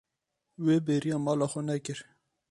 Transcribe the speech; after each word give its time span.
Wê 0.63 0.75
bêriya 0.85 1.17
mala 1.25 1.47
xwe 1.51 1.61
nekir. 1.67 1.99